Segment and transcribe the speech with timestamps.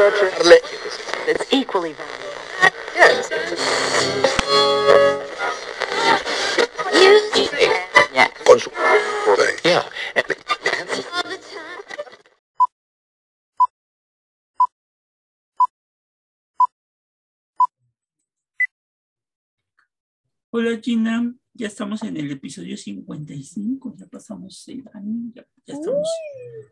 [0.00, 2.24] It's equally valuable.
[2.94, 3.28] Yes.
[8.14, 8.28] Yeah.
[10.14, 10.22] Yeah.
[20.52, 26.08] Hola Gina, ya estamos en el episodio 55, ya pasamos el año, ya, ya estamos.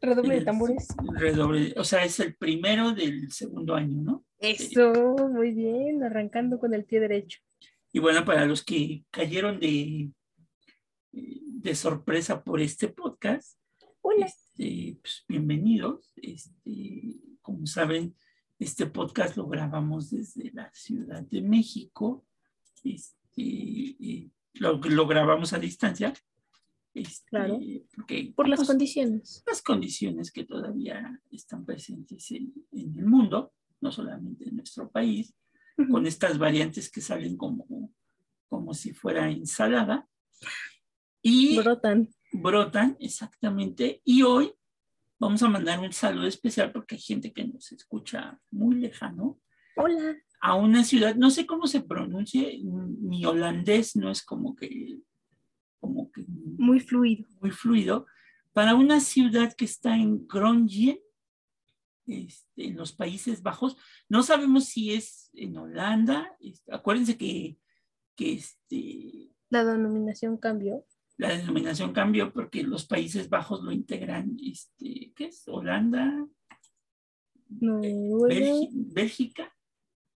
[0.01, 0.89] Redoble en de el tambores.
[1.19, 4.25] redoble- o sea, es el primero del segundo año, ¿no?
[4.38, 4.92] Eso,
[5.33, 7.41] muy bien, arrancando con el pie derecho.
[7.92, 10.12] Y bueno, para los que cayeron de,
[11.11, 13.59] de sorpresa por este podcast,
[14.03, 14.27] Hola.
[14.27, 16.12] este, pues, bienvenidos.
[16.14, 18.14] Este, como saben,
[18.61, 22.25] este podcast lo grabamos desde la Ciudad de México.
[22.84, 26.12] Este, eh, lo, lo grabamos a distancia.
[26.95, 27.60] Este, Claro.
[27.95, 29.42] Porque, Por las pues, condiciones.
[29.47, 35.34] las condiciones que todavía están presentes en, en el mundo, no solamente en nuestro país,
[35.91, 37.92] con estas variantes que salen como,
[38.48, 40.08] como si fuera ensalada.
[41.20, 42.09] Y Brotan.
[42.33, 44.00] brotan, exactamente.
[44.05, 44.55] Y hoy
[45.19, 49.38] vamos a mandar un saludo especial porque hay gente que nos escucha muy lejano
[49.78, 50.16] Hola.
[50.41, 54.98] A una ciudad, no sé cómo se pronuncie, mi holandés no es como que,
[55.81, 57.27] como que Muy fluido.
[57.41, 58.06] muy fluido,
[58.53, 60.98] para una ciudad que está en Groningen,
[62.06, 63.77] este, en los Países Bajos.
[64.09, 66.37] No sabemos si es en Holanda.
[66.41, 67.59] este, acuérdense que,
[68.15, 70.84] que este, La denominación cambió.
[71.19, 75.43] la denominación cambió porque los Países Bajos lo integran, este, ¿qué es?
[75.48, 76.27] Holanda,
[77.48, 78.34] Noruega.
[78.34, 79.53] Bélgi- Bélgica.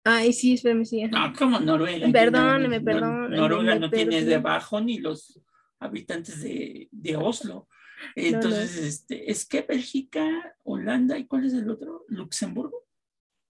[0.10, 1.04] Ay, sí, espérame, sí.
[1.04, 1.28] ajá.
[1.30, 2.10] No, como Noruega.
[2.10, 5.42] Perdóneme, No, perdóneme, Noruega no tiene debajo ni los
[5.80, 7.68] habitantes de, de Oslo.
[8.16, 12.06] Entonces, este, es que Bélgica, Holanda, ¿y cuál es el otro?
[12.08, 12.86] Luxemburgo.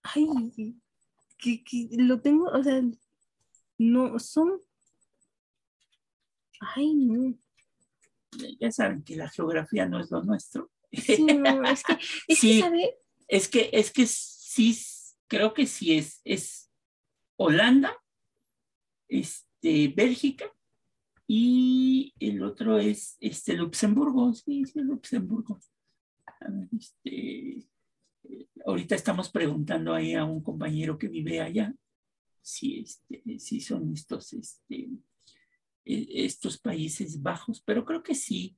[0.02, 0.75] Ay,
[1.38, 2.81] que, que lo tengo, o sea,
[3.78, 4.59] no, son.
[6.59, 7.38] Ay, no.
[8.59, 10.72] Ya saben que la geografía no es lo nuestro.
[10.91, 11.94] Sí, no, es que,
[12.28, 12.56] es Sí.
[12.56, 12.97] que, ¿sabe?
[13.28, 14.73] Es que, es que sí,
[15.28, 16.72] creo que sí es, es
[17.36, 17.96] Holanda,
[19.08, 20.52] este, Bélgica
[21.28, 25.60] y el otro es este, Luxemburgo, sí, sí, Luxemburgo.
[26.76, 27.68] Este,
[28.66, 31.74] ahorita estamos preguntando ahí a un compañero que vive allá
[32.42, 34.90] si, este, si son estos, este,
[35.84, 38.58] eh, estos Países Bajos, pero creo que sí,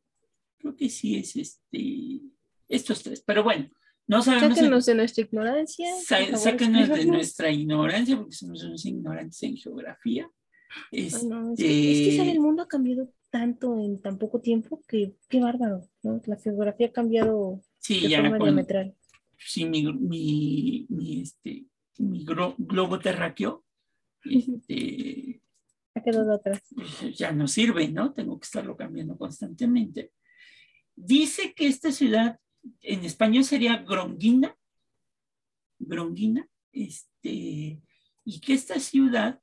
[0.60, 2.22] creo que sí es este,
[2.68, 3.70] estos tres, pero bueno,
[4.10, 4.50] no sabemos.
[4.50, 5.88] en- Sáquenos de nuestra ignorancia.
[6.04, 10.30] Sáquenos de nuestra ignorancia, porque somos unos ignorantes en geografía.
[10.92, 12.28] Ay, no, es, que, es que, ¿sabe?
[12.28, 16.22] Este, el mundo ha cambiado tanto en tan poco tiempo que qué bárbaro, ¿no?
[16.26, 18.96] La geografía ha cambiado sí, de ya forma diametral.
[19.38, 21.66] sí, mi, mi, mi, este,
[22.00, 23.64] mi gro- globo terráqueo
[24.26, 25.42] este,
[25.96, 26.62] Ha quedado atrás.
[26.76, 28.14] pues, ya no sirve, ¿no?
[28.14, 30.12] Tengo que estarlo cambiando constantemente.
[30.96, 32.40] Dice que esta ciudad
[32.82, 34.56] en español sería Gronguina,
[35.80, 37.82] Gronguina, este,
[38.26, 39.42] y que esta ciudad,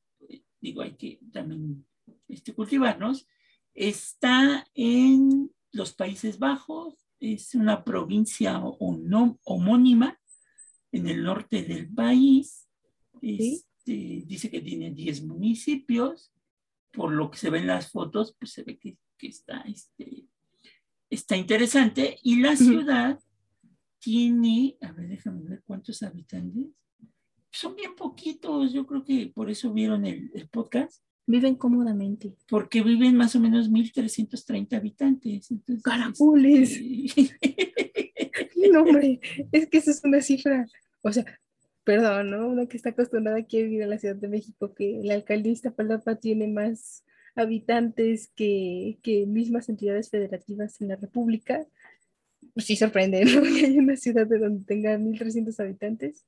[0.60, 1.86] digo, hay que también
[2.28, 3.26] este, cultivarnos,
[3.74, 10.18] está en los Países Bajos, es una provincia homónima
[10.92, 12.68] en el norte del país.
[13.22, 16.32] Este, dice que tiene 10 municipios.
[16.92, 19.95] Por lo que se ven las fotos, pues se ve que, que está, este,
[21.26, 22.18] está interesante.
[22.22, 23.18] Y la ciudad
[23.98, 26.66] tiene, a ver, déjame ver cuántos habitantes.
[27.50, 32.36] Son bien poquitos, yo creo que por eso vieron el, el podcast, Viven cómodamente.
[32.48, 35.50] porque viven más o menos 1.330 habitantes.
[35.50, 36.80] Entonces, ¡Caracoles!
[36.80, 37.36] este,
[38.70, 39.20] No, hombre,
[39.52, 40.66] es que esa es una cifra.
[41.02, 41.24] O sea,
[41.82, 42.46] perdón, ¿no?
[42.48, 45.50] Una que está acostumbrada aquí a vivir en la Ciudad de México, que la alcaldía
[45.50, 47.02] de Iztapalapa tiene más
[47.36, 51.66] habitantes que, que mismas entidades federativas en la República.
[52.54, 53.42] Pues sí sorprende, ¿no?
[53.42, 56.24] Que hay una ciudad de donde tenga 1.300 habitantes.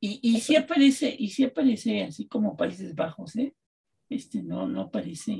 [0.00, 3.54] Y, y sí aparece, y sí aparece así como Países Bajos, ¿eh?
[4.10, 5.38] Este, no, no aparece,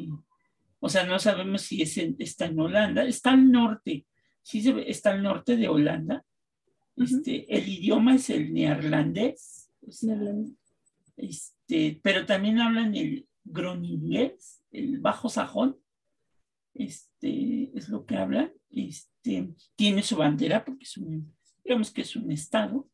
[0.78, 4.06] o sea, no sabemos si es en- está en Holanda, está al norte,
[4.40, 6.24] sí se está al norte de Holanda.
[6.96, 10.16] Este, el idioma es el neerlandés, o sea,
[11.16, 15.78] este, pero también hablan el groningués, el bajo sajón,
[16.74, 22.16] este, es lo que hablan, este, tiene su bandera porque es un, digamos que es
[22.16, 22.88] un estado,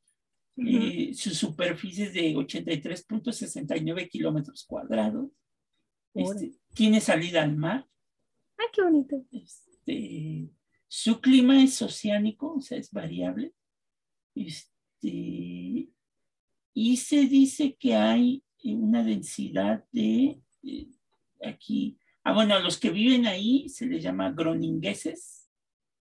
[0.67, 5.31] eh, su superficie es de 83.69 kilómetros cuadrados.
[6.15, 7.87] Este, tiene salida al mar.
[8.57, 9.25] ¡Ay, qué bonito!
[9.31, 10.51] Este,
[10.89, 13.53] su clima es oceánico, o sea, es variable.
[14.35, 15.89] Este,
[16.75, 20.89] y se dice que hay una densidad de, eh,
[21.43, 25.49] aquí, ah, bueno, a los que viven ahí se les llama groningueses,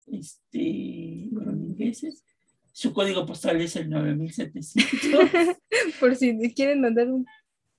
[0.06, 2.24] este, groningueses.
[2.72, 5.30] Su código postal es el 9700.
[6.00, 7.24] Por si quieren mandar un,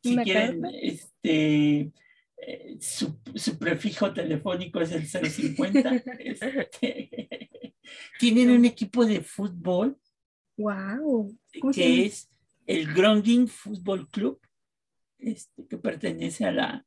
[0.01, 0.77] si una quieren, carta.
[0.81, 1.91] este,
[2.37, 5.95] eh, su, su prefijo telefónico es el 050.
[6.19, 7.29] este,
[8.19, 9.97] tienen un equipo de fútbol
[10.57, 11.37] Wow.
[11.59, 12.29] ¿Cómo se que es
[12.65, 14.39] el Gronding Fútbol Club,
[15.19, 16.85] este, que pertenece a la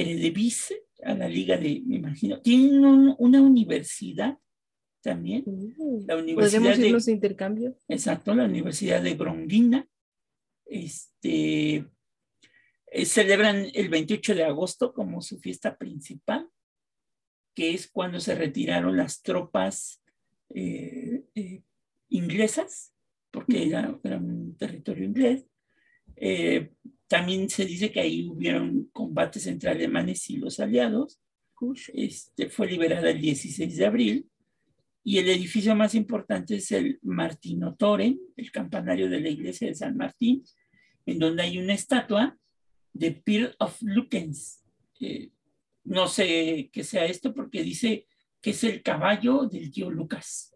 [0.00, 2.40] Eredivisie, a la liga de, me imagino.
[2.40, 4.38] Tienen un- una universidad
[5.02, 7.76] también, Uh, la Universidad Podemos de, irnos de intercambio.
[7.88, 9.88] exacto, la Universidad de Gronguina.
[10.64, 11.86] Este,
[12.90, 16.48] eh, celebran el 28 de agosto como su fiesta principal,
[17.54, 20.02] que es cuando se retiraron las tropas
[20.50, 21.62] eh, eh,
[22.08, 22.92] inglesas,
[23.30, 25.46] porque era, era un territorio inglés.
[27.08, 31.20] También se dice que ahí hubieron combates entre alemanes y los aliados.
[31.94, 34.30] Este, fue liberada el 16 de abril
[35.08, 39.96] y el edificio más importante es el Martinotoren, el campanario de la iglesia de San
[39.96, 40.42] Martín,
[41.06, 42.36] en donde hay una estatua
[42.92, 44.64] de Peer of Lukens.
[44.98, 45.30] Eh,
[45.84, 48.08] no sé qué sea esto porque dice
[48.42, 50.52] que es el caballo del tío Lucas.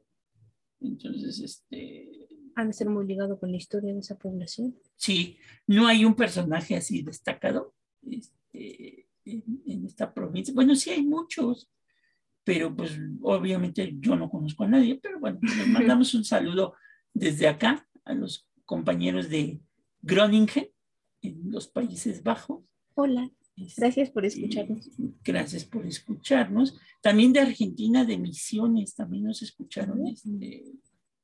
[0.80, 4.76] Entonces, este, Han de ser muy ligado con la historia de esa población.
[4.96, 7.74] sí, no hay un personaje así destacado
[8.10, 10.52] este, en, en esta provincia.
[10.54, 11.70] Bueno, sí hay muchos,
[12.44, 16.74] pero pues obviamente yo no conozco a nadie, pero bueno, les mandamos un saludo
[17.14, 19.60] desde acá a los compañeros de
[20.02, 20.70] Groningen
[21.22, 22.64] en los Países Bajos.
[22.94, 24.90] Hola, Este, gracias por escucharnos.
[25.22, 26.78] Gracias por escucharnos.
[27.02, 30.64] También de Argentina, de Misiones, también nos escucharon este,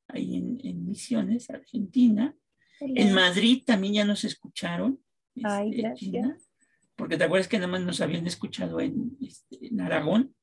[0.07, 2.35] ahí en, en Misiones, Argentina.
[2.79, 2.93] Hola.
[2.95, 4.99] En Madrid también ya nos escucharon.
[5.43, 6.49] Ay, este, gracias.
[6.95, 10.35] Porque te acuerdas que nada más nos habían escuchado en, este, en Aragón.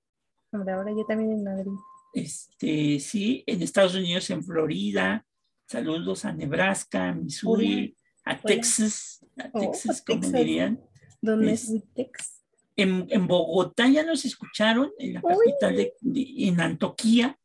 [0.52, 1.72] Ahora, ahora yo también en Madrid.
[2.12, 5.26] Este, sí, en Estados Unidos, en Florida.
[5.66, 10.38] Saludos a Nebraska, a Missouri, a Texas, a Oh, Texas, como Texas.
[10.40, 10.80] dirían.
[11.20, 12.40] ¿Dónde Es- es Witex?
[12.76, 15.32] En, en Bogotá ya nos escucharon, en la Uy.
[15.46, 17.38] capital de, de- en Antoquía,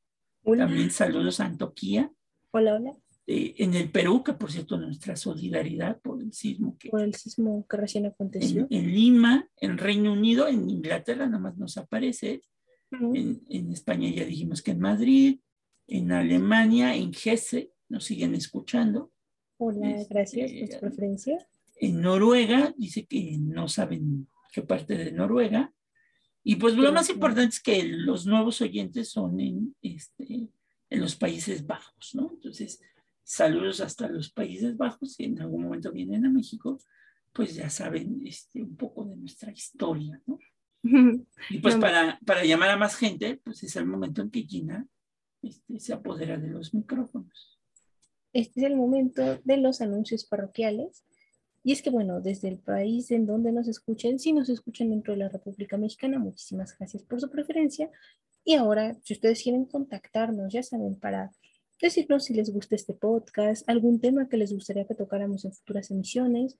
[0.50, 2.12] Hola, también saludos a Antoquía.
[2.52, 2.98] hola, hola.
[3.28, 7.14] Eh, en el Perú, que por cierto nuestra solidaridad por el sismo que Por el
[7.14, 8.66] sismo que recién aconteció.
[8.72, 12.42] en, en Lima, en Reino Unido, en Inglaterra nada más nos aparece,
[12.92, 15.40] Mm, en, en España ya dijimos que en Madrid,
[15.86, 19.12] en Alemania, en Hesse nos siguen escuchando,
[19.60, 21.48] Hola, este, gracias por su preferencia.
[21.80, 25.72] en Noruega dice que no saben qué parte de Noruega,
[26.44, 30.50] y pues lo más importante es que los nuevos oyentes son en, este,
[30.90, 32.32] en los Países Bajos, ¿no?
[32.34, 32.82] Entonces,
[33.24, 36.80] saludos hasta los Países Bajos, si en algún momento vienen a México,
[37.34, 40.40] pues ya saben este, un poco de nuestra historia, ¿no?
[41.50, 44.44] Y pues No, para, para llamar a más gente, pues es el momento en que
[44.44, 44.88] Gina
[45.42, 47.60] este, se apodera de los micrófonos.
[48.34, 51.04] Este es el momento de los anuncios parroquiales.
[51.64, 55.14] Y es que, bueno, desde el país en donde nos escuchen, si nos escuchan dentro
[55.14, 57.90] de la República Mexicana, muchísimas gracias por su preferencia.
[58.44, 61.32] Y ahora, si ustedes quieren contactarnos, ya saben, para
[61.82, 65.92] decirnos si les gusta este podcast, algún tema que les gustaría que tocáramos en futuras
[65.92, 66.58] emisiones,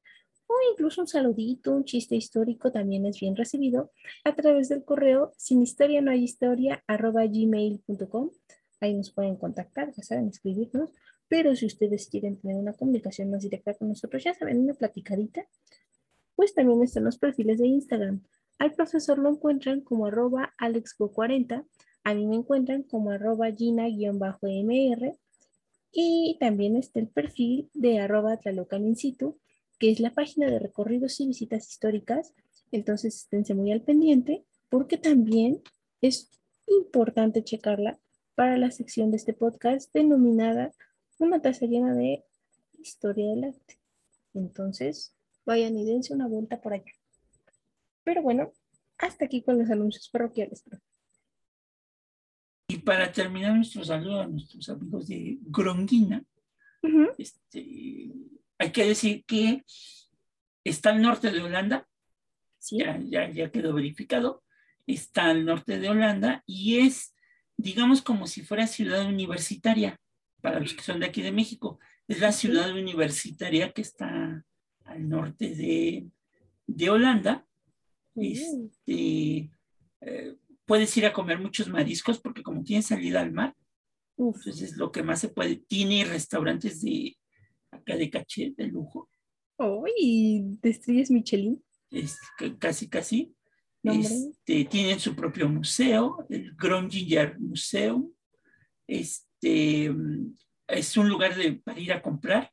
[0.48, 3.92] o incluso un saludito, un chiste histórico también es bien recibido
[4.24, 8.32] a través del correo sin historia no hay historia arroba gmail.com.
[8.82, 10.92] Ahí nos pueden contactar, ya saben, escribirnos.
[11.30, 15.48] Pero si ustedes quieren tener una comunicación más directa con nosotros, ya saben, una platicadita,
[16.36, 18.24] pues también están los perfiles de Instagram.
[18.58, 21.66] Al profesor lo encuentran como arroba alexgo40,
[22.04, 25.16] a mí me encuentran como arroba gina-mr
[25.92, 29.38] y también está el perfil de arroba tlalocanincitu,
[29.80, 32.34] que es la página de recorridos y visitas históricas.
[32.72, 35.62] Entonces esténse muy al pendiente porque también
[36.02, 36.30] es
[36.68, 38.00] importante checarla
[38.36, 40.72] para la sección de este podcast denominada
[41.20, 42.26] Una taza llena de
[42.80, 43.80] historia del arte.
[44.34, 45.14] Entonces,
[45.46, 46.92] vayan y dense una vuelta por allá.
[48.04, 48.52] Pero bueno,
[48.98, 50.64] hasta aquí con los anuncios parroquiales.
[52.70, 56.24] Y para terminar nuestro saludo a nuestros amigos de Gronguina,
[57.18, 58.12] este,
[58.58, 59.64] hay que decir que
[60.64, 61.88] está al norte de Holanda,
[62.60, 64.44] Sí, ya, ya, ya quedó verificado,
[64.86, 67.16] está al norte de Holanda y es,
[67.56, 70.00] digamos, como si fuera ciudad universitaria,
[70.42, 71.80] para los que son de aquí de México.
[72.08, 74.44] Es la ciudad universitaria que está
[74.86, 76.08] al norte de,
[76.68, 77.46] de Holanda.
[78.16, 79.52] Este,
[80.02, 83.56] eh, puedes ir a comer muchos mariscos porque como tiene salida al mar,
[84.16, 87.18] uf, entonces lo que más se puede, tiene restaurantes de,
[87.72, 89.10] acá de caché, de lujo.
[89.58, 91.64] Oh, y de estrellas Michelin.
[91.92, 92.18] Es
[92.60, 93.36] casi, casi.
[93.84, 98.12] Este, tienen su propio museo, el Gronginger Museum.
[98.88, 100.34] Este, mm,
[100.68, 102.52] es un lugar de, para ir a comprar.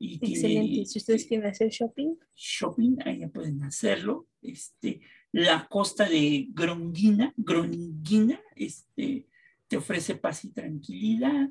[0.00, 0.84] Y tiene, Excelente.
[0.86, 4.28] Si ustedes este, quieren hacer shopping, shopping, ahí ya pueden hacerlo.
[4.40, 5.00] Este,
[5.32, 9.26] la costa de Gronguina, Gronguina, este,
[9.66, 11.50] te ofrece paz y tranquilidad.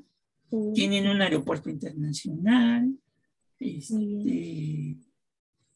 [0.50, 2.98] uh, Tienen un aeropuerto internacional.
[3.60, 4.96] Este,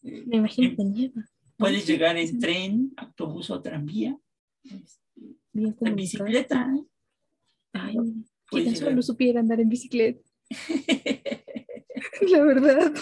[0.03, 1.25] eh, me imagino en- que nieva.
[1.59, 2.23] puedes Sí, llegar sí.
[2.23, 4.19] en tren, autobús o tranvía.
[4.65, 6.73] Este, Bien en bicicleta.
[6.75, 6.85] ¿eh?
[7.75, 7.97] Ay,
[8.61, 8.77] Llegar.
[8.77, 10.29] solo supiera andar en bicicleta,
[12.31, 12.93] la verdad.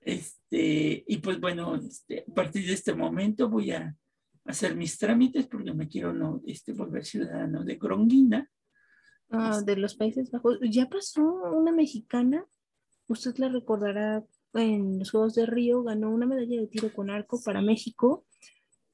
[0.00, 3.94] Este, y pues bueno, este, a partir de este momento voy a
[4.44, 8.50] hacer mis trámites porque me quiero no, este, volver ciudadano de Gronguina.
[9.30, 10.58] Ah, de los Países Bajos.
[10.62, 12.46] Ya pasó una mexicana,
[13.08, 17.38] usted la recordará en los Juegos de Río, ganó una medalla de tiro con arco
[17.44, 18.24] para México.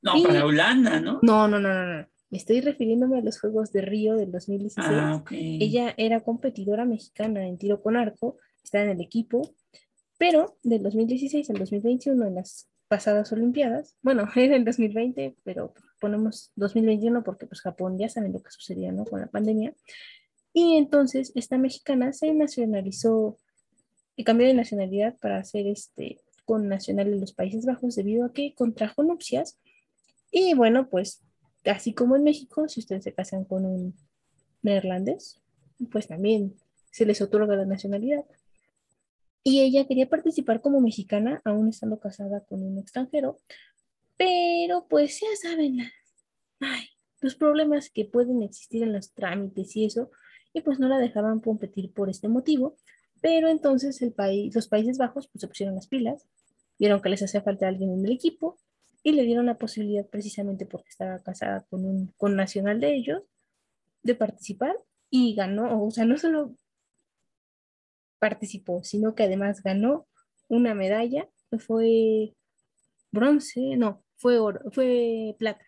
[0.02, 1.20] No, Y- para Holanda, ¿no?
[1.22, 2.08] No, no, no, no, no.
[2.34, 4.86] Estoy refiriéndome a los Juegos de Río del 2016.
[4.90, 5.30] Ah, ok.
[5.32, 9.54] Ella era competidora mexicana en tiro con arco, está en el equipo,
[10.18, 16.52] pero del 2016 al 2021 en las pasadas Olimpiadas, bueno, era el 2020, pero ponemos
[16.56, 19.04] 2021 porque pues Japón ya saben lo que sucedía, ¿no?
[19.04, 19.74] Con la pandemia.
[20.52, 23.38] Y entonces esta mexicana se nacionalizó
[24.16, 28.32] y cambió de nacionalidad para ser este con nacional en los Países Bajos debido a
[28.32, 29.58] que contrajo nupcias.
[30.30, 31.22] Y bueno, pues
[31.66, 33.94] así como en México, si ustedes se casan con un
[34.62, 35.40] neerlandés,
[35.90, 36.54] pues también
[36.90, 38.24] se les otorga la nacionalidad.
[39.42, 43.40] Y ella quería participar como mexicana, aún estando casada con un extranjero,
[44.16, 45.80] pero pues ya saben,
[46.60, 46.84] ay,
[47.20, 50.10] los problemas que pueden existir en los trámites y eso,
[50.52, 52.76] y pues no la dejaban competir por este motivo,
[53.20, 56.26] pero entonces el país, los Países Bajos pues, se pusieron las pilas,
[56.78, 58.58] vieron que les hacía falta alguien en el equipo
[59.04, 63.22] y le dieron la posibilidad precisamente porque estaba casada con un con nacional de ellos
[64.02, 64.74] de participar
[65.10, 66.56] y ganó, o sea, no solo
[68.18, 70.08] participó, sino que además ganó
[70.48, 72.34] una medalla, que fue
[73.12, 75.64] bronce, no, fue oro, fue plata,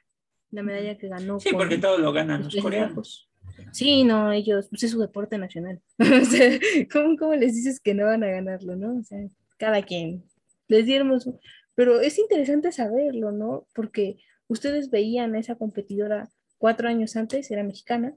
[0.50, 1.38] la medalla que ganó.
[1.38, 3.30] Sí, con porque todo lo ganan los coreanos.
[3.72, 5.80] Sí, no, ellos, pues es su deporte nacional.
[5.98, 6.58] O sea,
[6.90, 8.98] ¿cómo, cómo les dices que no van a ganarlo, no?
[8.98, 9.18] O sea,
[9.58, 10.24] cada quien.
[10.68, 11.08] Les dieron
[11.76, 13.68] Pero es interesante saberlo, ¿no?
[13.74, 14.16] Porque
[14.48, 16.28] ustedes veían a esa competidora
[16.58, 18.16] cuatro años antes, era mexicana,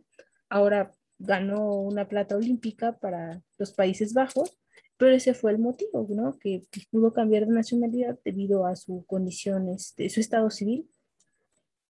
[0.49, 4.57] ahora ganó una plata olímpica para los Países Bajos,
[4.97, 6.39] pero ese fue el motivo, ¿no?
[6.39, 10.89] Que, pudo cambiar de nacionalidad debido a su condición, este, su estado civil,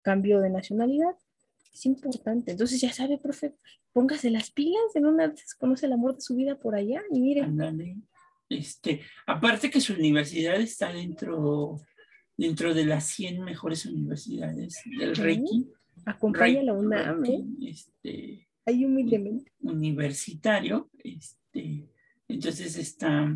[0.02, 1.16] cambió de nacionalidad.
[1.74, 2.52] Es importante.
[2.52, 3.56] Entonces ya sabe, profe,
[3.92, 7.20] póngase las pilas, en una vez conoce el amor de su vida por allá y
[7.20, 7.98] mire, Ándale.
[8.50, 11.80] Este, aparte que su universidad está dentro,
[12.38, 15.64] dentro de las 100 mejores universidades del ranking.
[16.06, 17.30] acompaña a la UNAM, ¿eh?
[17.30, 19.52] ranking, este, humildemente.
[19.62, 20.90] universitario.
[21.04, 21.88] Este,
[22.28, 23.36] entonces está,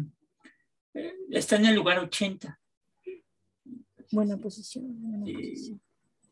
[0.94, 2.60] eh, está en el lugar 80.
[4.12, 5.82] Buena posición, buena Eh, posición.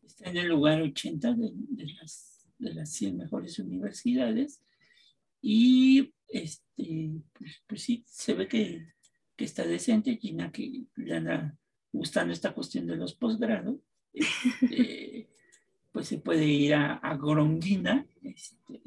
[0.04, 4.60] está en el lugar 80 de, de las, de las 100 mejores universidades.
[5.40, 8.86] Y este, pues, pues sí, se ve que,
[9.36, 11.56] que está decente, Gina, que le anda
[11.92, 13.76] gustando esta cuestión de los posgrados.
[14.12, 15.28] Este,
[15.92, 17.18] pues se puede ir a, a
[18.22, 18.82] este,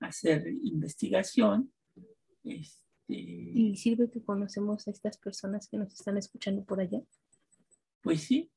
[0.00, 1.72] a hacer investigación.
[2.44, 7.00] Este, Y sirve que conocemos a estas personas que nos están escuchando por allá.
[8.02, 8.50] pues sí,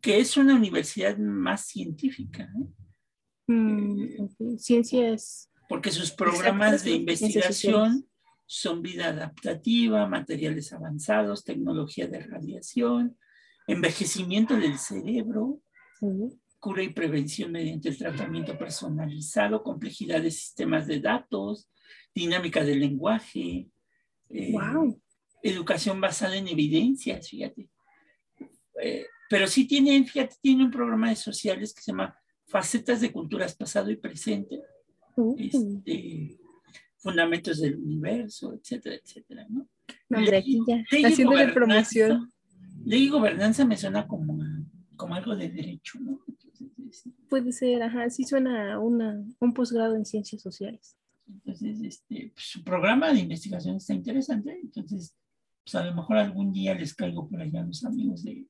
[0.00, 2.44] que es una universidad más científica.
[2.44, 3.52] ¿eh?
[3.52, 4.58] Mm, Eh.
[4.58, 8.06] Ciencias, porque sus programas de investigación
[8.46, 13.18] son vida adaptativa, materiales avanzados, tecnología de radiación,
[13.66, 15.60] envejecimiento del cerebro,
[15.98, 16.06] sí.
[16.60, 21.68] cura y prevención mediante el tratamiento personalizado, complejidad de sistemas de datos,
[22.14, 23.68] dinámica del lenguaje,
[24.30, 25.00] eh, Wow.
[25.42, 27.68] educación basada en evidencias, fíjate.
[28.82, 33.10] Eh, pero sí tiene, fíjate, tiene un programa de sociales que se llama Facetas de
[33.10, 34.60] Culturas Pasado y Presente,
[35.38, 36.38] este,
[36.96, 39.68] fundamentos del universo, etcétera, etcétera, ¿no?
[40.10, 41.54] hombre, aquí ya, haciéndole gobernanza.
[41.54, 42.32] promoción.
[42.84, 44.38] Ley y gobernanza me suena como,
[44.96, 46.20] como algo de derecho, ¿no?
[46.28, 50.96] Entonces, es- Puede ser, ajá, sí suena a una, un posgrado en ciencias sociales.
[51.28, 55.14] entonces, este, pues, su programa de investigación está interesante, entonces,
[55.64, 58.46] pues a lo mejor algún día les caigo por allá a los amigos de, de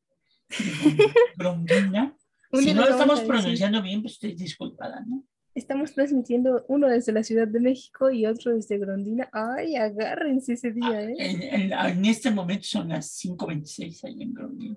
[1.36, 2.14] Gronguina.
[2.52, 5.24] Un Si no lo estamos pronunciando bien, pues usted es disculpada, ¿no?
[5.56, 9.28] Estamos transmitiendo uno desde la Ciudad de México y otro desde Grondina.
[9.32, 11.14] Ay, agárrense ese día, ¿eh?
[11.18, 14.76] En, en- en este momento son las 5.26 ahí en Grondina.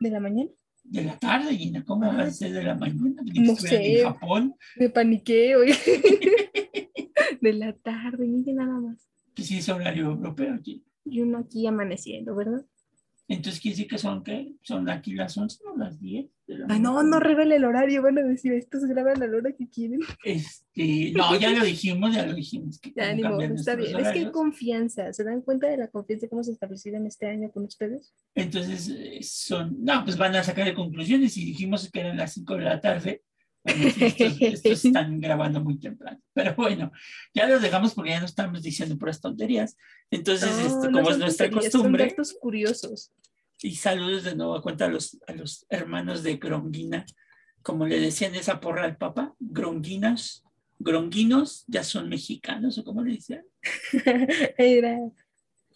[0.00, 0.50] ¿De la mañana?
[0.82, 2.16] De la tarde, Gina, ¿cómo Ah.
[2.16, 3.22] va a ser de la mañana?
[3.36, 4.00] No sé.
[4.00, 5.72] En Japón, Me paniqué, oye.
[7.40, 9.08] De la tarde, mire nada más.
[9.34, 10.84] que sí es horario europeo aquí.
[11.04, 12.64] Y uno aquí amaneciendo, ¿verdad?
[13.26, 14.52] Entonces quiere decir que son, ¿qué?
[14.60, 18.02] Son aquí las 11 o las 10 de la no, no revele el horario.
[18.02, 20.00] Van a decir, estos graban a la hora que quieren.
[20.24, 22.78] Este, no, ya lo dijimos, ya lo dijimos.
[22.78, 23.88] Que Ya, cambian está bien.
[23.88, 24.32] Es que hay horarios.
[24.32, 25.12] confianza.
[25.12, 28.12] ¿Se dan cuenta de la confianza que hemos establecido en este año con ustedes?
[28.34, 32.34] Entonces, eh, son, no, pues van a sacar de conclusiones y dijimos que eran las
[32.34, 33.22] 5 de la tarde.
[33.64, 36.20] Estos, estos están grabando muy temprano.
[36.34, 36.92] Pero bueno,
[37.34, 39.76] ya los dejamos porque ya no estamos diciendo puras tonterías.
[40.10, 43.12] Entonces, No, no como es son nuestra costumbre, Son datos curiosos.
[43.62, 47.06] y saludos de nuevo a cuenta a los, a los hermanos de Gronguina,
[47.62, 50.42] como le decían esa porra al Papa, Gronguinas,
[50.78, 53.44] Gronguinos ya son mexicanos, o como le decían.
[54.58, 54.98] Era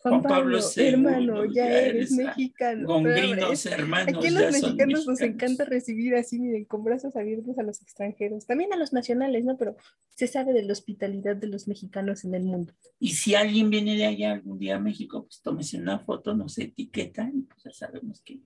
[0.00, 2.86] Juan, Pablo Pablo, hermano, ya, ya eres eres, mexicano.
[2.86, 4.14] Gongrinos, hermanos.
[4.16, 8.72] Aquí los mexicanos nos encanta recibir así, miren, con brazos abiertos a los extranjeros, también
[8.72, 9.56] a los nacionales, ¿no?
[9.56, 9.76] Pero
[10.10, 12.72] se sabe de la hospitalidad de los mexicanos en el mundo.
[13.00, 16.56] Y si alguien viene de allá algún día a México, pues tómese una foto, nos
[16.58, 18.40] etiqueta y pues ya sabemos que,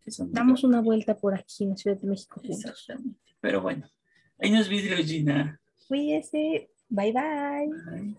[0.00, 2.64] que son Damos una vuelta por aquí en la Ciudad de México juntos.
[2.64, 3.18] Exactamente.
[3.40, 3.90] Pero bueno,
[4.38, 5.60] ahí nos vidrios, Gina.
[5.88, 7.70] Cuídese, bye bye.
[7.92, 8.14] Ay.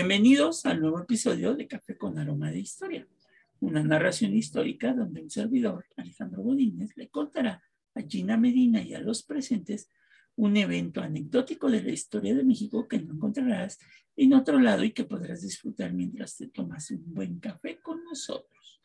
[0.00, 3.04] Bienvenidos al nuevo episodio de Café con Aroma de Historia,
[3.58, 7.60] una narración histórica donde un servidor, Alejandro Godínez, le contará
[7.96, 9.90] a Gina Medina y a los presentes
[10.36, 13.80] un evento anecdótico de la historia de México que no encontrarás
[14.14, 18.80] en otro lado y que podrás disfrutar mientras te tomas un buen café con nosotros.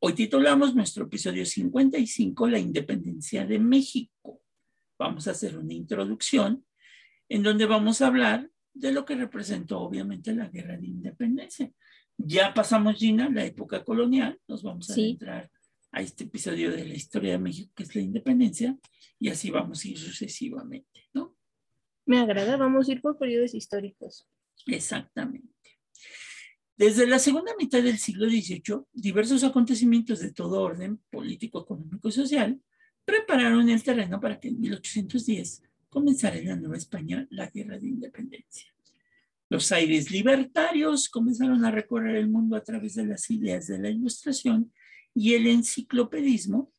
[0.00, 4.42] Hoy titulamos nuestro episodio 55, La Independencia de México.
[4.98, 6.66] Vamos a hacer una introducción
[7.28, 11.70] en donde vamos a hablar de lo que representó obviamente la guerra de independencia.
[12.16, 15.10] Ya pasamos, Gina, la época colonial, nos vamos a Sí.
[15.10, 15.50] entrar
[15.90, 18.78] a este episodio de la historia de México, que es la independencia,
[19.18, 21.36] y así vamos a ir sucesivamente, ¿no?
[22.06, 24.26] Me agrada, vamos a ir por periodos históricos.
[24.66, 25.48] Exactamente.
[26.76, 32.12] Desde la segunda mitad del siglo XVIII, diversos acontecimientos de todo orden político, económico y
[32.12, 32.60] social
[33.04, 37.86] prepararon el terreno para que en 1810 comenzara en la Nueva España la guerra de
[37.86, 38.66] independencia.
[39.50, 43.90] Los aires libertarios comenzaron a recorrer el mundo a través de las ideas de la
[43.90, 44.72] ilustración
[45.14, 46.72] y el enciclopedismo.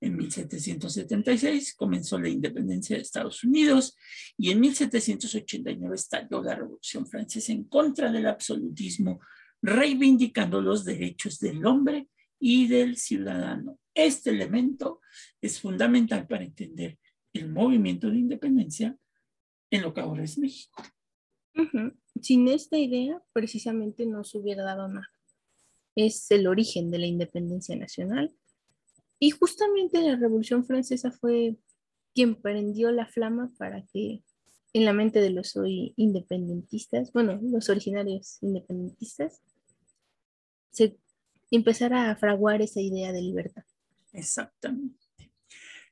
[0.00, 3.96] En 1776 comenzó la independencia de Estados Unidos
[4.36, 9.20] y en 1789 estalló la Revolución Francesa en contra del absolutismo,
[9.62, 12.08] reivindicando los derechos del hombre
[12.40, 13.78] y del ciudadano.
[13.94, 15.00] Este elemento
[15.40, 16.98] es fundamental para entender
[17.38, 18.96] el movimiento de independencia
[19.70, 20.82] en lo que ahora es México.
[22.20, 25.08] Sin esta idea, precisamente no se hubiera dado nada.
[25.94, 28.34] Es el origen de la independencia nacional.
[29.18, 31.56] Y justamente la Revolución Francesa fue
[32.14, 34.22] quien prendió la flama para que
[34.72, 39.40] en la mente de los hoy independentistas, bueno, los originarios independentistas,
[40.70, 40.96] se
[41.50, 43.64] empezara a fraguar esa idea de libertad.
[44.12, 44.97] Exactamente.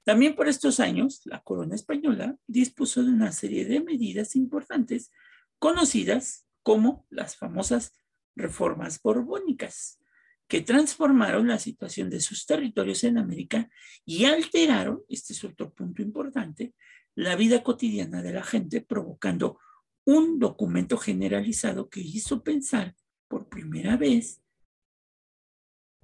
[0.06, 5.10] También por estos años, la corona española dispuso de una serie de medidas importantes
[5.58, 7.92] conocidas como las famosas
[8.36, 9.98] reformas borbónicas,
[10.46, 13.68] que transformaron la situación de sus territorios en América
[14.04, 16.72] y alteraron, este es otro punto importante,
[17.16, 19.58] la vida cotidiana de la gente, provocando
[20.04, 22.94] un documento generalizado que hizo pensar
[23.26, 24.40] por primera vez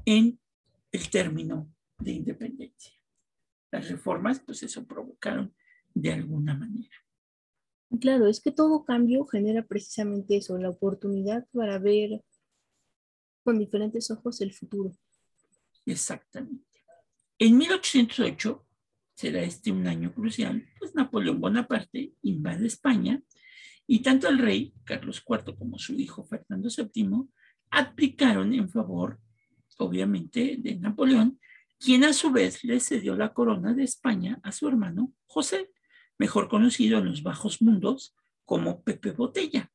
[0.05, 0.41] en
[0.91, 3.02] el término de independencia.
[3.73, 5.53] Las reformas, pues eso provocaron
[5.95, 6.95] de alguna manera.
[8.01, 12.23] Claro, es que todo cambio genera precisamente eso, la oportunidad para ver
[13.43, 14.93] con diferentes ojos el futuro.
[15.85, 16.85] Exactamente.
[17.39, 18.65] En 1808
[19.15, 23.23] será este un año crucial, pues Napoleón Bonaparte invade España
[23.87, 27.29] y tanto el rey Carlos IV como su hijo Fernando VII
[27.71, 29.19] aplicaron en favor,
[29.79, 31.39] obviamente, de Napoleón,
[31.83, 35.71] quien a su vez le cedió la corona de España a su hermano José,
[36.17, 38.15] mejor conocido en los bajos mundos
[38.45, 39.71] como Pepe Botella.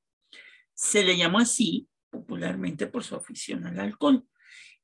[0.73, 4.25] Se le llamó así popularmente por su afición al alcohol.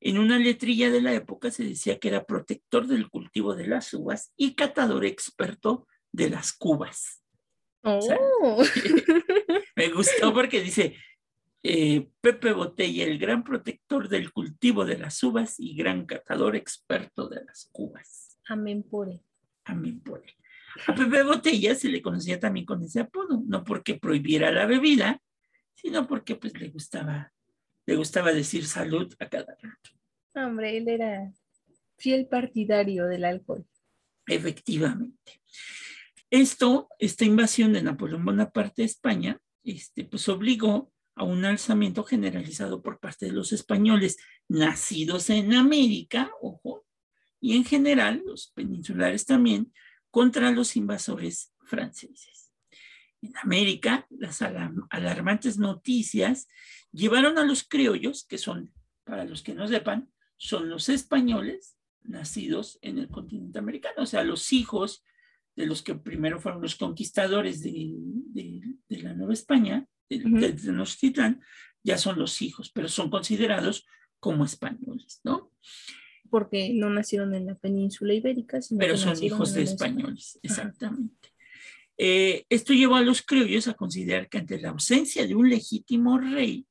[0.00, 3.94] En una letrilla de la época se decía que era protector del cultivo de las
[3.94, 7.22] uvas y catador experto de las cubas.
[7.82, 8.62] Oh.
[9.76, 10.96] me gustó porque dice,
[11.66, 17.26] eh, Pepe Botella, el gran protector del cultivo de las uvas y gran catador experto
[17.26, 18.38] de las cubas.
[18.46, 19.22] Amén él.
[19.64, 20.34] Amén él.
[20.86, 25.22] A Pepe Botella se le conocía también con ese apodo, no porque prohibiera la bebida,
[25.74, 27.32] sino porque pues le gustaba,
[27.86, 29.90] le gustaba decir salud a cada rato.
[30.34, 31.32] Hombre, él era
[31.96, 33.64] fiel partidario del alcohol.
[34.26, 35.40] Efectivamente.
[36.28, 42.82] Esto, esta invasión de Napoleón Bonaparte a España, este, pues obligó a un alzamiento generalizado
[42.82, 44.16] por parte de los españoles
[44.48, 46.84] nacidos en América, ojo,
[47.40, 49.72] y en general los peninsulares también,
[50.10, 52.52] contra los invasores franceses.
[53.20, 56.48] En América, las alarmantes noticias
[56.92, 58.72] llevaron a los criollos, que son,
[59.04, 64.24] para los que no sepan, son los españoles nacidos en el continente americano, o sea,
[64.24, 65.04] los hijos
[65.56, 71.40] de los que primero fueron los conquistadores de, la Nueva España, de, de Tenochtitlan,
[71.82, 73.86] ya son los hijos, pero son considerados
[74.20, 75.50] como españoles, ¿no?
[76.34, 81.32] porque no nacieron en la península ibérica, sino Pero son hijos de españoles, exactamente.
[81.96, 86.18] Eh, esto llevó a los criollos a considerar que ante la ausencia de un legítimo
[86.18, 86.66] rey,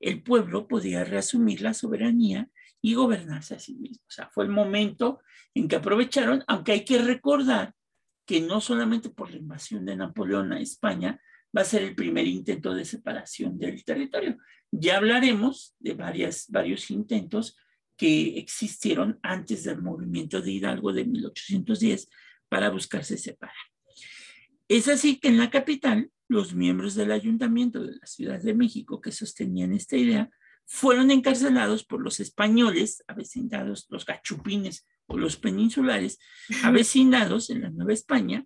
[0.00, 2.48] el pueblo podía reasumir la soberanía
[2.82, 4.02] y gobernarse a sí mismo.
[4.08, 5.20] O sea, fue el momento
[5.54, 7.72] en que aprovecharon, aunque hay que recordar
[8.26, 11.20] que no solamente por la invasión de Napoleón a España
[11.56, 14.38] va a ser el primer intento de separación del territorio.
[14.70, 17.56] Ya hablaremos de varias, varios intentos
[17.96, 22.08] que existieron antes del movimiento de Hidalgo de 1810
[22.48, 23.54] para buscarse separar.
[24.68, 29.00] Es así que en la capital, los miembros del ayuntamiento de la Ciudad de México
[29.00, 30.30] que sostenían esta idea
[30.66, 36.18] fueron encarcelados por los españoles, avecindados, los gachupines o los peninsulares,
[36.62, 38.44] avecindados en la Nueva España,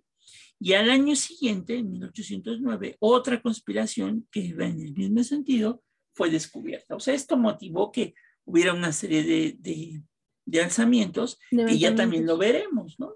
[0.59, 5.81] y al año siguiente, en 1809, otra conspiración que iba en el mismo sentido
[6.13, 6.95] fue descubierta.
[6.95, 10.03] O sea, esto motivó que hubiera una serie de,
[10.45, 13.15] de, alzamientos que ya también lo veremos, ¿no?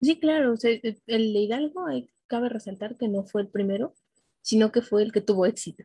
[0.00, 1.86] Sí, claro, el de Hidalgo
[2.28, 3.94] cabe resaltar que no fue el primero,
[4.42, 5.84] sino que fue el que tuvo éxito.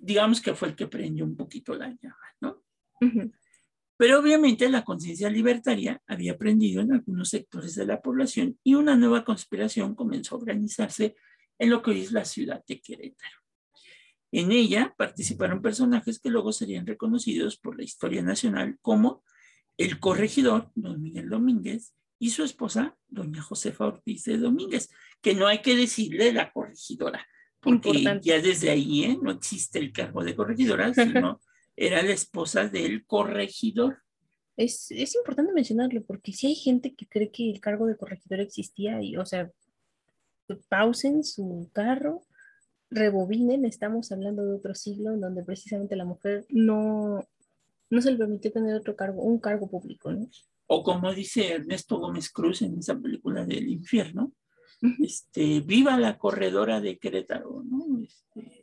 [0.00, 2.62] Digamos que fue el que prendió un poquito la llama, ¿no?
[4.02, 8.96] Pero obviamente la conciencia libertaria había prendido en algunos sectores de la población y una
[8.96, 11.14] nueva conspiración comenzó a organizarse
[11.56, 13.36] en lo que hoy es la ciudad de Querétaro.
[14.32, 19.22] En ella participaron personajes que luego serían reconocidos por la historia nacional como
[19.76, 25.46] el corregidor, don Miguel Domínguez, y su esposa, doña Josefa Ortiz de Domínguez, que no
[25.46, 27.24] hay que decirle la corregidora,
[27.60, 29.18] porque ya desde ahí ¿eh?
[29.22, 31.40] no existe el cargo de corregidora, sino
[31.76, 33.98] era la esposa del corregidor.
[34.56, 38.40] Es, es importante mencionarlo, porque si hay gente que cree que el cargo de corregidor
[38.40, 39.50] existía, y, o sea,
[40.68, 42.22] pausen su carro,
[42.90, 47.26] rebobinen, estamos hablando de otro siglo en donde precisamente la mujer no,
[47.90, 50.28] no se le permitió tener otro cargo, un cargo público, ¿no?
[50.66, 54.32] O como dice Ernesto Gómez Cruz en esa película del infierno,
[55.02, 58.02] este, viva la corredora de Querétaro, ¿no?
[58.02, 58.62] Este,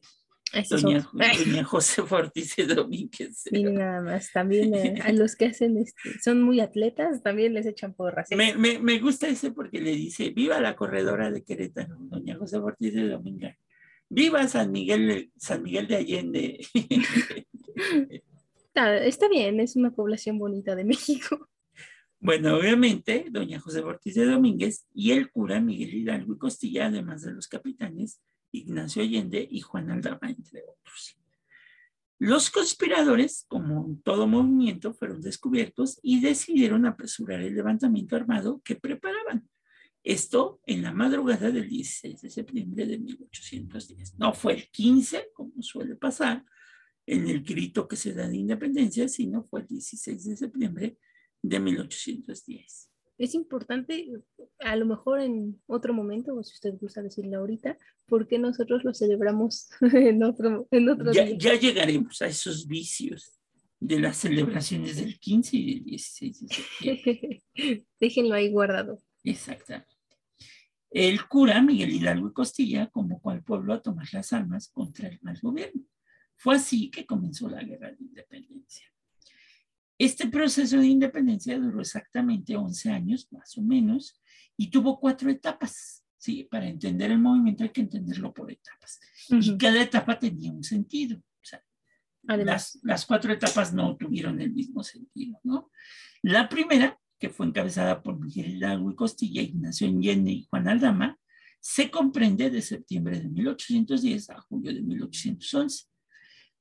[0.70, 3.44] doña, doña, José Ortiz Domínguez.
[3.52, 7.66] Y nada más, también eh, a, los que hacen, este, son muy atletas, también les
[7.66, 8.28] echan porras.
[8.32, 12.58] Me, me, me, gusta ese porque le dice, viva la corredora de Querétaro, doña José
[12.58, 13.58] Ortiz de Domínguez.
[14.10, 16.60] Viva San Miguel, San Miguel de Allende.
[18.74, 21.50] Está, bien, es una población bonita de México.
[22.20, 27.22] Bueno, obviamente, doña José Ortiz de Domínguez y el cura Miguel Hidalgo y Costilla, además
[27.22, 28.20] de los capitanes
[28.52, 31.18] Ignacio Allende y Juan Aldama, entre otros.
[32.22, 39.48] Los conspiradores, como todo movimiento, fueron descubiertos y decidieron apresurar el levantamiento armado que preparaban.
[40.04, 44.18] Esto en la madrugada del 16 de septiembre de 1810.
[44.18, 46.44] No fue el 15, como suele pasar,
[47.06, 50.98] en el grito que se da de independencia, sino fue el 16 de septiembre
[51.42, 52.89] de 1810.
[53.20, 54.08] Es importante,
[54.60, 57.78] a lo mejor en otro momento, o si usted gusta decirlo ahorita,
[58.08, 63.40] porque nosotros lo celebramos en otro, en otro ya, Ya llegaremos a esos vicios
[63.78, 67.44] de las celebraciones del 15 y del 16 de septiembre.
[68.00, 69.02] Déjenlo ahí guardado.
[69.24, 70.00] Exactamente.
[70.90, 75.20] El cura Miguel Hidalgo y Costilla convocó al pueblo a tomar las armas contra el
[75.22, 75.84] mal gobierno.
[76.36, 78.86] Fue así que comenzó la guerra de independencia.
[80.00, 84.20] Este proceso de independencia duró exactamente 11 años, más o menos,
[84.56, 86.06] y tuvo cuatro etapas.
[86.18, 86.46] ¿sí?
[86.50, 89.00] Para entender el movimiento hay que entenderlo por etapas.
[89.30, 91.18] Y cada etapa tenía un sentido.
[91.18, 91.62] O sea,
[92.24, 95.70] las, las, cuatro etapas no tuvieron el mismo sentido, ¿no?
[96.22, 101.20] La primera, que fue encabezada por Miguel Hidalgo y Costilla, Ignacio Allende y Juan Aldama,
[101.60, 105.86] se comprende de septiembre de 1810 a julio de 1811.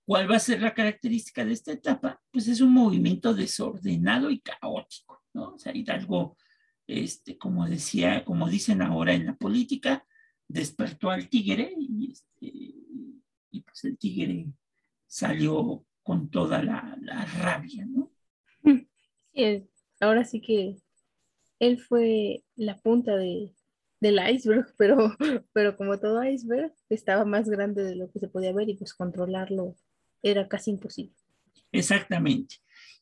[0.08, 2.18] ¿Cuál va a ser la característica de esta etapa?
[2.30, 5.52] Pues es un movimiento desordenado y caótico, ¿no?
[5.52, 6.38] O sea, Hidalgo,
[6.86, 10.06] este, como decía, como dicen ahora en la política,
[10.48, 14.46] despertó al tigre y, este, pues el tigre
[15.06, 18.10] salió con toda la, la rabia, ¿no?
[19.34, 19.68] Sí,
[20.00, 20.78] ahora sí que
[21.58, 23.54] él fue la punta de,
[24.00, 25.14] del iceberg, pero,
[25.52, 28.94] pero como todo iceberg, estaba más grande de lo que se podía ver y pues
[28.94, 29.76] controlarlo
[30.22, 31.14] era casi imposible.
[31.72, 32.56] Exactamente.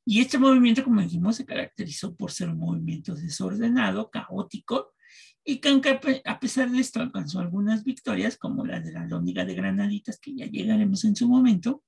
[0.04, 4.92] Y este movimiento, como dijimos, se caracterizó por ser un movimiento desordenado, caótico,
[5.44, 5.80] y que
[6.24, 10.34] a pesar de esto alcanzó algunas victorias, como la de la Lóniga de Granaditas, que
[10.34, 11.84] ya llegaremos en su momento,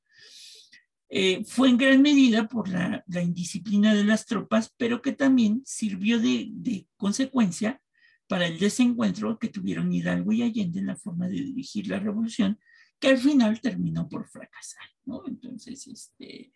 [1.08, 5.62] eh, fue en gran medida por la, la, indisciplina de las tropas, pero que también
[5.64, 7.80] sirvió de, de, consecuencia
[8.26, 12.60] para el desencuentro que tuvieron Hidalgo y Allende en la forma de dirigir la revolución,
[13.00, 14.84] que al final terminó por fracasar.
[15.08, 15.22] ¿No?
[15.26, 16.52] Entonces, este,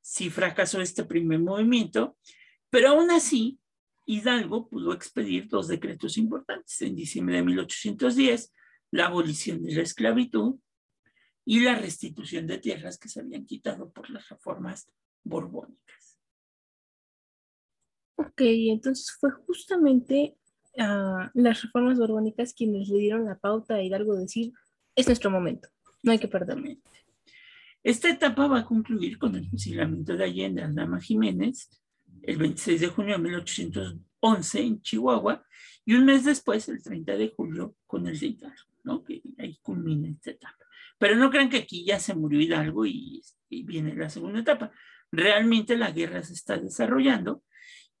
[0.00, 2.16] sí fracasó este primer movimiento,
[2.70, 3.58] pero aún así,
[4.06, 6.80] Hidalgo pudo expedir dos decretos importantes.
[6.80, 8.52] En diciembre de 1810,
[8.92, 10.56] la abolición de la esclavitud
[11.44, 14.88] y la restitución de tierras que se habían quitado por las reformas
[15.24, 16.20] borbónicas.
[18.16, 20.36] Ok, entonces fue justamente
[20.78, 24.52] uh, las reformas borbónicas quienes le dieron la pauta a Hidalgo decir,
[24.94, 25.68] es nuestro momento,
[26.02, 26.80] no hay que perderme.
[27.86, 31.70] Esta etapa va a concluir con el fusilamiento de Allende Aldama Jiménez
[32.24, 35.46] el 26 de junio de 1811 en Chihuahua
[35.84, 39.04] y un mes después, el 30 de julio, con el de Hidalgo, ¿no?
[39.04, 40.58] que ahí culmina esta etapa.
[40.98, 44.72] Pero no crean que aquí ya se murió Hidalgo y, y viene la segunda etapa.
[45.12, 47.44] Realmente la guerra se está desarrollando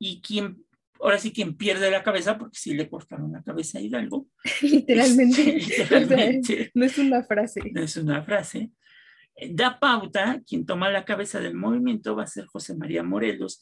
[0.00, 0.64] y quien,
[0.98, 4.26] ahora sí quien pierde la cabeza, porque sí le cortaron la cabeza a Hidalgo.
[4.62, 5.44] literalmente.
[5.60, 6.72] literalmente.
[6.74, 7.60] no es una frase.
[7.72, 8.72] No es una frase.
[9.50, 13.60] Da pauta, quien toma la cabeza del movimiento va a ser José María Morelos,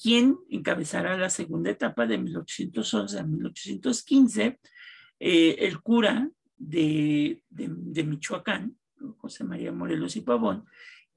[0.00, 4.60] quien encabezará la segunda etapa de 1811 a 1815.
[5.18, 8.76] Eh, el cura de, de, de, Michoacán,
[9.18, 10.64] José María Morelos y Pavón,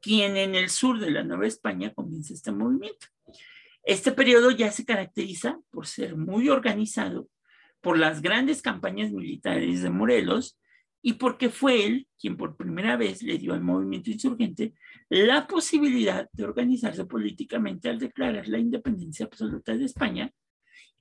[0.01, 3.07] quien en el sur de la Nueva España comienza este movimiento.
[3.83, 7.29] Este periodo ya se caracteriza por ser muy organizado,
[7.81, 10.59] por las grandes campañas militares de Morelos
[11.01, 14.73] y porque fue él quien por primera vez le dio al movimiento insurgente
[15.09, 20.31] la posibilidad de organizarse políticamente al declarar la independencia absoluta de España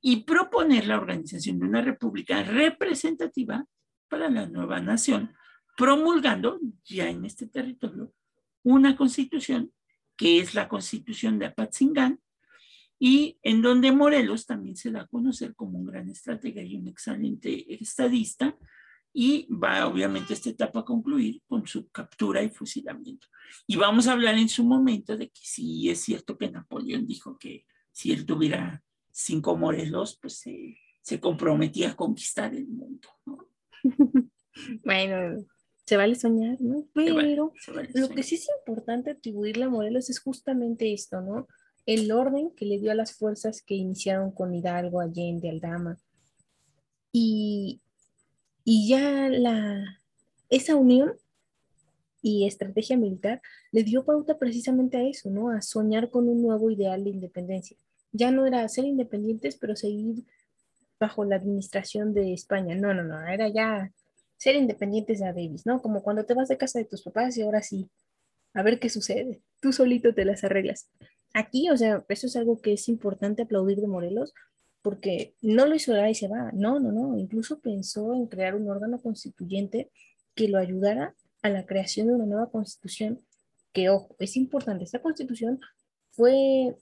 [0.00, 3.66] y proponer la organización de una república representativa
[4.08, 5.34] para la nueva nación,
[5.76, 8.12] promulgando ya en este territorio
[8.62, 9.72] una constitución
[10.16, 12.20] que es la constitución de Apatzingán
[12.98, 16.88] y en donde Morelos también se da a conocer como un gran estratega y un
[16.88, 18.56] excelente estadista
[19.12, 23.27] y va obviamente esta etapa a concluir con su captura y fusilamiento.
[23.66, 27.38] Y vamos a hablar en su momento de que sí es cierto que Napoleón dijo
[27.38, 33.09] que si él tuviera cinco Morelos, pues se, se comprometía a conquistar el mundo.
[33.27, 33.38] ¿no?
[34.85, 35.44] bueno,
[35.85, 36.87] se vale soñar, ¿no?
[36.92, 37.37] Pero vale,
[37.75, 41.49] vale lo que sí es importante atribuirle a Morelos es justamente esto, ¿no?
[41.87, 45.97] El orden que le dio a las fuerzas que iniciaron con Hidalgo, Allende, Aldama.
[47.11, 47.81] Y,
[48.70, 50.02] y ya la,
[50.50, 51.14] esa unión
[52.20, 53.40] y estrategia militar
[53.72, 55.48] le dio pauta precisamente a eso, ¿no?
[55.48, 57.78] A soñar con un nuevo ideal de independencia.
[58.12, 60.22] Ya no era ser independientes, pero seguir
[61.00, 62.74] bajo la administración de España.
[62.74, 63.90] No, no, no, era ya
[64.37, 65.81] ser independientes a Davis, ¿no?
[65.81, 67.88] Como cuando te vas de casa de tus papás y ahora sí,
[68.52, 69.40] a ver qué sucede.
[69.61, 70.90] Tú solito te las arreglas.
[71.33, 74.35] Aquí, o sea, eso es algo que es importante aplaudir de Morelos,
[74.88, 76.51] porque no lo hizo y se va.
[76.55, 77.18] No, no, no.
[77.18, 79.90] Incluso pensó en crear un órgano constituyente
[80.35, 83.20] que lo ayudara a la creación de una nueva constitución.
[83.74, 84.85] Que, ojo, es importante.
[84.85, 85.61] Esta constitución
[86.12, 86.74] fue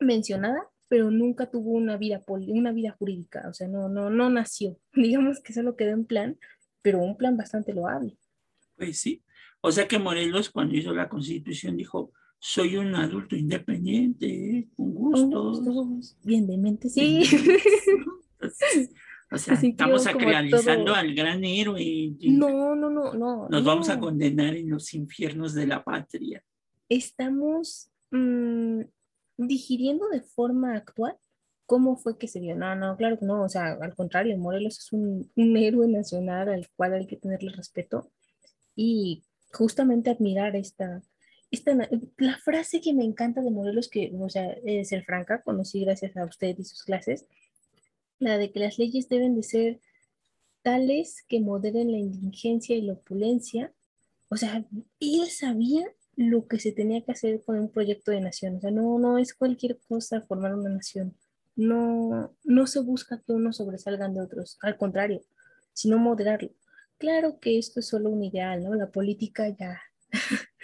[0.00, 4.78] mencionada pero nunca tuvo una vida, una vida jurídica, o sea, no, no, no nació.
[4.94, 6.38] Digamos que solo quedó en plan,
[6.80, 8.16] pero un plan bastante loable.
[8.76, 9.22] Pues sí.
[9.60, 12.12] O sea que Morelos cuando hizo la constitución dijo,
[12.44, 16.00] soy un adulto independiente, con gusto.
[16.24, 17.22] Bien de mente, sí.
[18.40, 18.90] Entonces,
[19.30, 20.94] o sea, Así estamos acrealizando todo...
[20.96, 22.16] al gran héroe.
[22.22, 23.48] No, no, no, no.
[23.48, 23.62] Nos no.
[23.62, 26.42] vamos a condenar en los infiernos de la estamos
[26.88, 28.80] Estamos mmm,
[29.38, 31.16] digiriendo de forma actual
[31.64, 32.56] ¿Cómo fue que se dio?
[32.56, 36.48] No, no, claro que no, o sea, al contrario, Morelos es un, un héroe nacional
[36.48, 38.10] al cual hay que tenerle respeto
[38.74, 41.02] y justamente admirar esta,
[41.52, 41.76] esta,
[42.16, 46.16] la frase que me encanta de Morelos, que, o sea, es ser franca, conocí gracias
[46.16, 47.26] a usted y sus clases,
[48.18, 49.80] la de que las leyes deben de ser
[50.62, 53.72] tales que moderen la indigencia y la opulencia.
[54.30, 54.64] O sea,
[54.98, 55.84] él sabía
[56.16, 58.56] lo que se tenía que hacer con un proyecto de nación.
[58.56, 61.14] O sea, no, no es cualquier cosa formar una nación.
[61.54, 65.22] No, no se busca que unos sobresalgan de otros, al contrario,
[65.74, 66.50] sino moderarlo.
[66.96, 68.74] Claro que esto es solo un ideal, ¿no?
[68.74, 69.82] La política ya.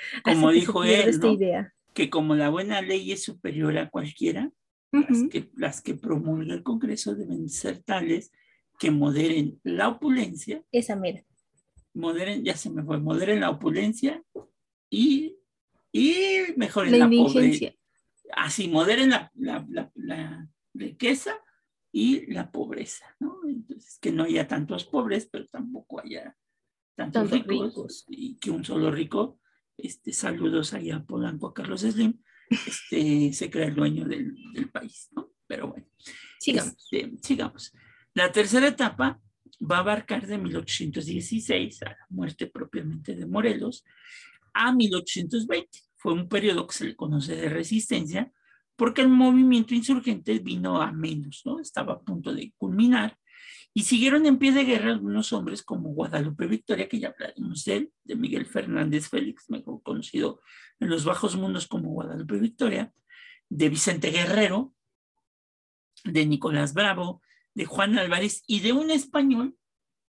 [0.25, 1.33] Como dijo él, ¿no?
[1.33, 1.75] idea.
[1.95, 4.51] que como la buena ley es superior a cualquiera,
[4.91, 8.33] las, que, las que promulga el Congreso deben ser tales
[8.79, 10.63] que moderen la opulencia.
[10.73, 11.23] Esa mera.
[11.95, 14.23] Moderen, ya se me fue, moderen la opulencia
[14.89, 15.37] y,
[15.93, 17.75] y mejoren la, la pobreza.
[18.37, 21.33] Así, moderen la, la, la, riqueza
[21.91, 23.41] y la pobreza, ¿no?
[23.49, 26.37] Entonces, que no haya tantos pobres, pero tampoco haya
[26.95, 29.41] tantos, ricos, y que un solo rico,
[29.79, 34.71] este, saludos allá a Polanco, a Carlos Slim, este, se crea el dueño del, del
[34.71, 35.31] país, ¿no?
[35.47, 35.87] Pero bueno,
[36.39, 36.75] sigamos.
[36.91, 37.75] Este, sigamos.
[38.15, 39.21] La tercera etapa
[39.61, 43.85] va a abarcar de 1816, a la muerte propiamente de Morelos,
[44.53, 45.79] a 1820.
[45.97, 48.33] Fue un periodo que se le conoce de resistencia
[48.77, 51.59] porque el movimiento insurgente vino a menos, ¿no?
[51.59, 53.18] Estaba a punto de culminar
[53.79, 57.77] y siguieron en pie de guerra algunos hombres como Guadalupe Victoria, que ya hablaremos de
[57.77, 60.41] él, de Miguel Fernández Félix, mejor conocido
[60.81, 62.93] en los bajos mundos como Guadalupe Victoria,
[63.49, 64.75] de Vicente Guerrero,
[66.03, 67.23] de Nicolás Bravo,
[67.55, 69.57] de Juan Álvarez y de un español,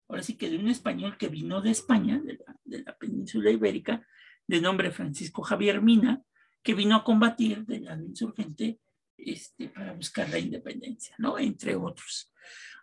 [0.07, 2.19] ahora sí que de un español que vino de España,
[2.65, 4.03] de la, península ibérica,
[4.47, 6.23] de nombre Francisco Javier Mina,
[6.63, 8.79] que vino a combatir del lado insurgente
[9.15, 11.37] este, para buscar la independencia, ¿no?
[11.37, 12.33] Entre otros.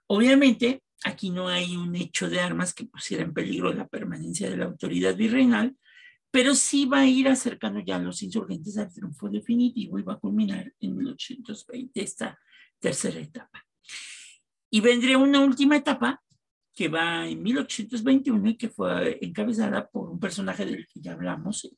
[0.09, 4.57] Obviamente, aquí no hay un hecho de armas que pusiera en peligro la permanencia de
[4.57, 5.77] la autoridad virreinal,
[6.31, 10.15] pero sí va a ir acercando ya a los insurgentes al triunfo definitivo y va
[10.15, 12.39] a culminar en 1820 esta
[12.79, 13.65] tercera etapa.
[14.71, 16.23] Y vendría una última etapa
[16.75, 21.71] que va en 1821 y que fue encabezada por un personaje del que ya hablamos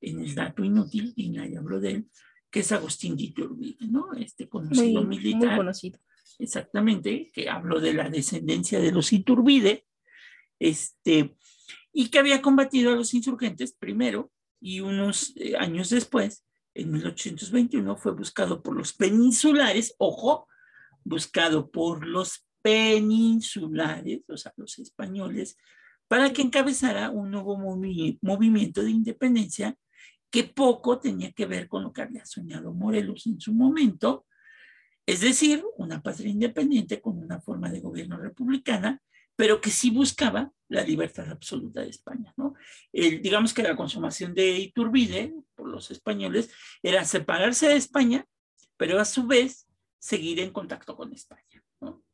[0.00, 2.10] en, el dato inútil, y nadie habló de él,
[2.50, 4.12] que es Agustín de Iturbide, ¿no?
[4.14, 5.50] Este conocido militar.
[5.50, 6.00] Muy conocido.
[6.40, 9.84] Exactamente, que habló de la descendencia de los Iturbide,
[10.58, 11.36] este,
[11.92, 17.96] y que había combatido a los insurgentes primero y unos eh, años después, en 1821,
[17.96, 20.48] fue buscado por los peninsulares, ojo,
[21.04, 25.58] buscado por los peninsulares, o sea, los españoles,
[26.08, 29.76] para que encabezara un nuevo movimiento de independencia
[30.30, 34.26] que poco tenía que ver con lo que había soñado Morelos en su momento,
[35.10, 39.02] es decir, una patria independiente con una forma de gobierno republicana,
[39.34, 42.32] pero que sí buscaba la libertad absoluta de España.
[42.36, 42.54] ¿no?
[42.92, 48.24] digamos que la consumación de Iturbide por los españoles era separarse de España,
[48.76, 49.66] pero a su vez
[49.98, 51.60] seguir en contacto con España.
[51.80, 52.04] ¿no?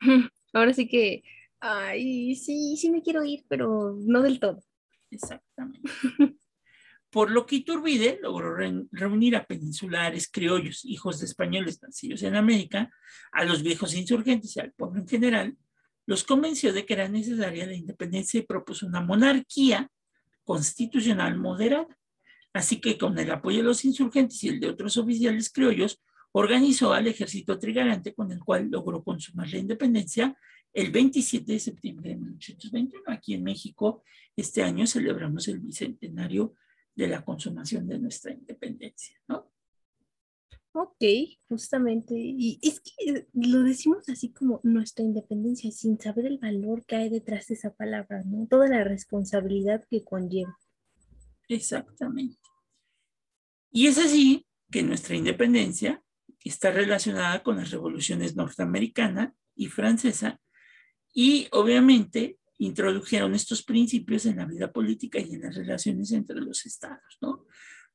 [0.52, 1.22] Ahora sí que,
[1.58, 4.62] ay, sí, sí me quiero ir, pero no del todo.
[5.10, 5.90] Exactamente.
[7.12, 8.56] Por lo que Iturbide logró
[8.90, 12.90] reunir a peninsulares criollos, hijos de españoles nacidos en América,
[13.32, 15.54] a los viejos insurgentes y al pueblo en general,
[16.06, 19.90] los convenció de que era necesaria la independencia y propuso una monarquía
[20.42, 21.98] constitucional moderada.
[22.54, 26.94] Así que con el apoyo de los insurgentes y el de otros oficiales criollos, organizó
[26.94, 30.34] al ejército trigarante con el cual logró consumar la independencia
[30.72, 33.04] el 27 de septiembre de 1821.
[33.08, 34.02] Aquí en México,
[34.34, 36.54] este año celebramos el bicentenario
[36.94, 39.50] de la consumación de nuestra independencia, ¿no?
[40.74, 41.04] Ok,
[41.48, 42.14] justamente.
[42.16, 47.08] Y es que lo decimos así como nuestra independencia, sin saber el valor que hay
[47.10, 48.46] detrás de esa palabra, ¿no?
[48.46, 50.58] Toda la responsabilidad que conlleva.
[51.48, 52.38] Exactamente.
[53.70, 56.02] Y es así que nuestra independencia
[56.42, 60.40] está relacionada con las revoluciones norteamericana y francesa
[61.12, 66.64] y obviamente introdujeron estos principios en la vida política y en las relaciones entre los
[66.64, 67.46] estados, ¿no?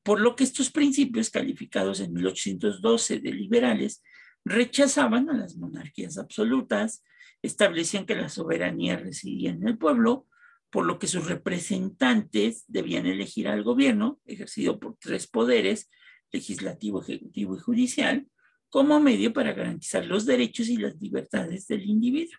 [0.04, 4.04] Por lo que estos principios calificados en 1812 de liberales
[4.46, 7.04] rechazaban a las monarquías absolutas,
[7.42, 10.28] establecían que la soberanía residía en el pueblo,
[10.70, 15.90] por lo que sus representantes debían elegir al gobierno, ejercido por tres poderes,
[16.32, 18.28] legislativo, ejecutivo y judicial,
[18.70, 22.38] como medio para garantizar los derechos y las libertades del individuo.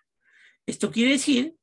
[0.67, 1.55] Esto quiere decir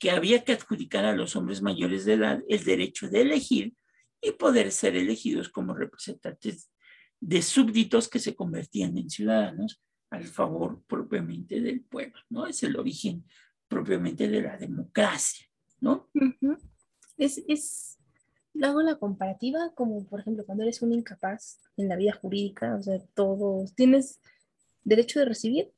[0.00, 3.74] que había que adjudicar a los hombres mayores de edad el derecho de elegir
[4.22, 6.72] y poder ser elegidos como representantes
[7.20, 12.46] de súbditos que se convertían en ciudadanos al favor propiamente del pueblo, ¿no?
[12.46, 13.24] Es el origen
[13.68, 15.46] propiamente de la democracia,
[15.80, 16.08] ¿no?
[17.18, 17.98] Es, es,
[18.62, 22.82] hago la comparativa como, por ejemplo, cuando eres un incapaz en la vida jurídica, o
[22.82, 24.18] sea, todos, tienes
[24.82, 25.70] derecho de recibir,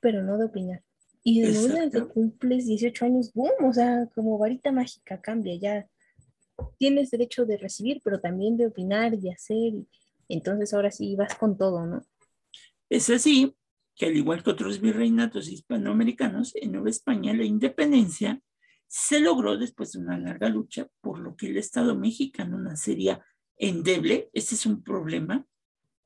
[0.00, 0.82] pero no de opinar.
[1.24, 5.88] Y de en que cumples 18 años, boom, o sea, como varita mágica cambia, ya
[6.78, 9.86] tienes derecho de recibir, pero también de opinar, de hacer, y
[10.28, 12.04] entonces ahora sí vas con todo, ¿no?
[12.88, 13.54] Es así
[13.94, 18.42] que al igual que otros virreinatos hispanoamericanos, en Nueva España la independencia
[18.86, 23.24] se logró después de una larga lucha, por lo que el Estado mexicano nacería
[23.56, 24.28] endeble.
[24.34, 25.46] Ese es un problema.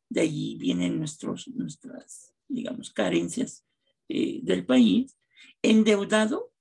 [0.08, 3.65] De ahí vienen nuestros, nuestras, digamos, carencias
[4.08, 5.16] eh, del país,
[5.62, 6.52] endeudado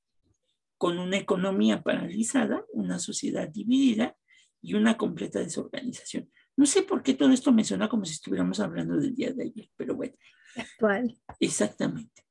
[0.77, 4.15] con una economía paralizada, una sociedad dividida
[4.61, 6.29] y una completa desorganización.
[6.57, 9.43] No sé por qué todo esto me suena como si estuviéramos hablando del día de
[9.43, 10.13] ayer, pero bueno,
[10.55, 11.17] Actual.
[11.39, 12.23] exactamente.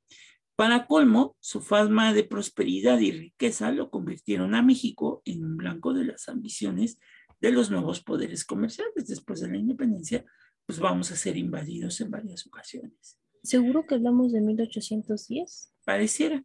[0.56, 5.92] Para colmo, su fama de prosperidad y riqueza lo convirtieron a México en un blanco
[5.92, 6.98] de las ambiciones
[7.40, 9.08] de los nuevos poderes comerciales.
[9.08, 10.24] Después de la independencia,
[10.64, 13.18] pues vamos a ser invadidos en varias ocasiones.
[13.44, 15.74] ¿Seguro que hablamos de 1810?
[15.84, 16.42] Pareciera.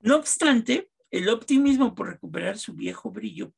[0.00, 3.52] No obstante, el optimismo por recuperar su viejo brillo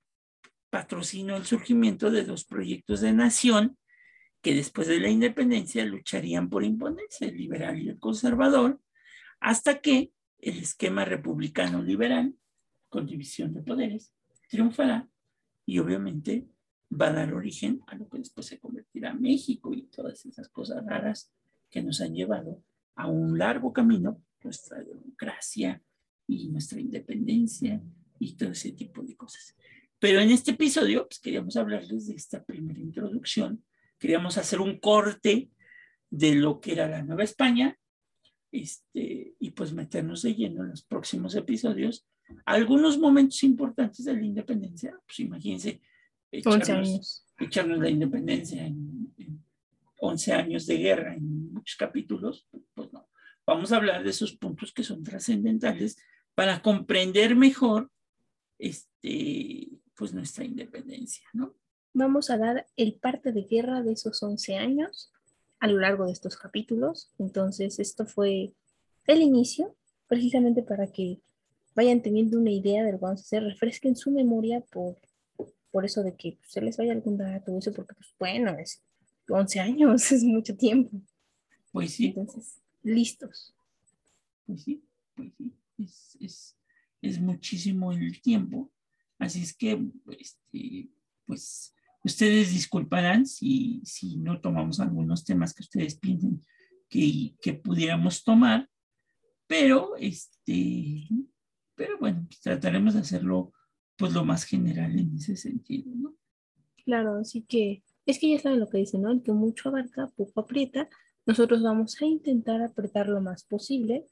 [0.70, 3.76] patrocinó el surgimiento de dos proyectos de nación
[4.40, 8.80] que después de la independencia lucharían por imponerse, el liberal y el conservador,
[9.40, 12.34] hasta que el esquema republicano liberal,
[12.88, 14.14] con división de poderes,
[14.48, 15.06] triunfará
[15.66, 16.48] y obviamente
[16.90, 20.82] va a dar origen a lo que después se convertirá México y todas esas cosas
[20.86, 21.30] raras
[21.70, 22.62] que nos han llevado
[22.94, 25.82] a un largo camino, nuestra democracia
[26.26, 27.80] y nuestra independencia
[28.18, 29.54] y todo ese tipo de cosas.
[29.98, 33.64] Pero en este episodio, pues queríamos hablarles de esta primera introducción,
[33.98, 35.50] queríamos hacer un corte
[36.10, 37.76] de lo que era la Nueva España,
[38.50, 42.06] este, y pues meternos de lleno en los próximos episodios.
[42.44, 45.80] Algunos momentos importantes de la independencia, pues imagínense,
[46.32, 49.42] 11 echarnos, echarnos la independencia en, en
[49.96, 53.08] 11 años de guerra en muchos capítulos, pues no.
[53.46, 55.96] Vamos a hablar de esos puntos que son trascendentales
[56.34, 57.90] para comprender mejor
[58.58, 61.54] este, pues nuestra independencia, ¿no?
[61.94, 65.10] Vamos a dar el parte de guerra de esos 11 años
[65.60, 67.10] a lo largo de estos capítulos.
[67.18, 68.52] Entonces, esto fue
[69.06, 69.74] el inicio,
[70.06, 71.20] precisamente para que
[71.74, 74.98] vayan teniendo una idea de lo que vamos a hacer, refresquen su memoria por,
[75.70, 78.82] por eso de que se les vaya algún dato, eso, porque, pues, bueno, es
[79.28, 81.00] 11 años, es mucho tiempo.
[81.78, 83.54] Pues sí, Entonces, listos.
[84.44, 84.82] pues sí,
[85.14, 86.58] pues sí, es, es,
[87.00, 88.72] es muchísimo el tiempo.
[89.16, 89.80] Así es que,
[90.18, 90.90] este,
[91.24, 91.72] pues,
[92.02, 96.42] ustedes disculparán si, si no tomamos algunos temas que ustedes piensen
[96.88, 98.68] que, que pudiéramos tomar,
[99.46, 101.06] pero, este,
[101.76, 103.52] pero bueno, trataremos de hacerlo
[103.96, 106.16] pues lo más general en ese sentido, ¿no?
[106.84, 109.12] Claro, así que es que ya saben lo que dicen, ¿no?
[109.12, 110.88] El que mucho abarca, poco aprieta.
[111.28, 114.06] Nosotros vamos a intentar apretar lo más posible,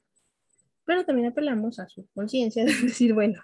[0.85, 3.41] pero también apelamos a su conciencia de decir, bueno,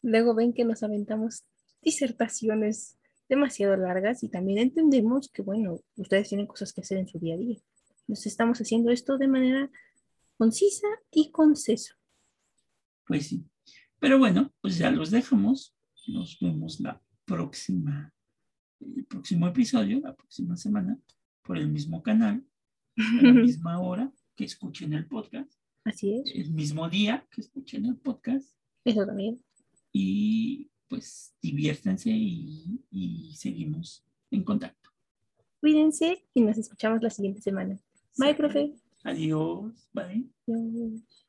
[0.00, 1.42] luego ven que nos aventamos
[1.82, 2.96] disertaciones
[3.28, 7.34] demasiado largas y también entendemos que, bueno, ustedes tienen cosas que hacer en su día
[7.34, 7.58] a día.
[8.06, 9.68] Nos estamos haciendo esto de manera
[10.36, 11.96] concisa y concisa.
[13.08, 13.44] Pues sí.
[13.98, 15.74] Pero bueno, pues ya los dejamos.
[16.06, 18.14] Nos vemos la próxima,
[18.78, 20.96] el próximo episodio, la próxima semana,
[21.42, 22.44] por el mismo canal,
[22.98, 25.52] a la misma hora que escuchen el podcast,
[25.84, 29.42] Así es, el mismo día que escuchen el podcast eso también.
[29.92, 34.90] y pues diviértanse y, y seguimos en contacto.
[35.60, 37.78] Cuídense y nos escuchamos la siguiente semana.
[38.16, 38.72] Bye, profe.
[39.04, 39.88] Adiós.
[39.92, 40.30] Bye.
[40.46, 41.27] Adiós.